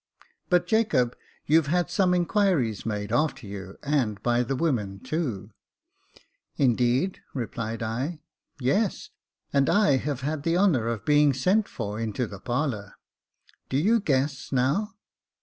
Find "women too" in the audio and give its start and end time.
4.55-5.51